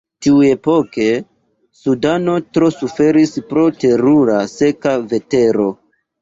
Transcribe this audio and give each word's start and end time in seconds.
Tiuepoke, 0.25 1.03
Sudano 1.79 2.37
tro 2.55 2.71
suferis 2.77 3.35
pro 3.53 3.67
terura 3.85 4.39
seka 4.55 4.97
vetero. 5.13 5.69